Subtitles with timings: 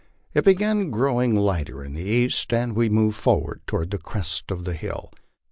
[0.33, 4.63] It began growing lighter in the east, and we moved forward toward the crest of
[4.65, 5.11] the hill.